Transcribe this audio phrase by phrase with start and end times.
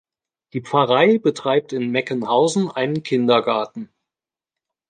[0.53, 3.93] Die Pfarrei betreibt in Meckenhausen einen Kindergarten.